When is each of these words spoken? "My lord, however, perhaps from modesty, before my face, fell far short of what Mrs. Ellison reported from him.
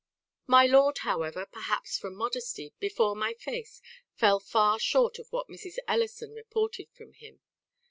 "My 0.47 0.65
lord, 0.65 0.97
however, 1.01 1.45
perhaps 1.45 1.99
from 1.99 2.15
modesty, 2.15 2.73
before 2.79 3.15
my 3.15 3.35
face, 3.35 3.83
fell 4.15 4.39
far 4.39 4.79
short 4.79 5.19
of 5.19 5.31
what 5.31 5.47
Mrs. 5.47 5.77
Ellison 5.87 6.33
reported 6.33 6.89
from 6.91 7.13
him. 7.13 7.39